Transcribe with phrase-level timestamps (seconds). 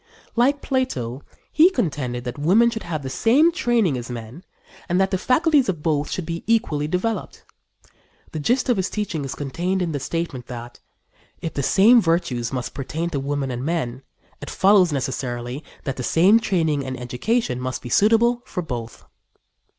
[0.35, 1.21] Like Plato,
[1.51, 4.43] he contended that women should have the same training as men
[4.89, 7.45] and that the faculties of both should be equally developed.
[8.31, 10.79] The gist of his teaching is contained in the statement that:
[11.39, 14.01] "If the same virtues must pertain to men and women,
[14.41, 19.05] it follows, necessarily, that the same training and education must be suitable for both."